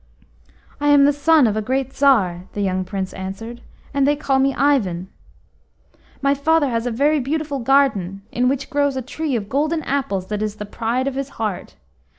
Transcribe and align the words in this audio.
"I 0.79 0.87
am 0.87 1.05
the 1.05 1.13
son 1.13 1.45
of 1.45 1.55
a 1.55 1.61
great 1.61 1.93
Tsar," 1.93 2.45
the 2.53 2.61
young 2.61 2.83
Prince 2.83 3.13
answered, 3.13 3.61
"and 3.93 4.07
they 4.07 4.15
call 4.15 4.39
me 4.39 4.51
Ivan. 4.55 5.09
My 6.23 6.33
father 6.33 6.69
has 6.71 6.87
a 6.87 6.91
very 6.91 7.19
beautiful 7.19 7.59
garden, 7.59 8.23
in 8.31 8.49
which 8.49 8.71
grows 8.71 8.95
a 8.97 9.03
tree 9.03 9.35
of 9.35 9.47
golden 9.47 9.83
apples 9.83 10.25
that 10.29 10.41
is 10.41 10.55
the 10.55 10.65
pride 10.65 11.05
of 11.07 11.13
his 11.13 11.29
heart. 11.37 11.75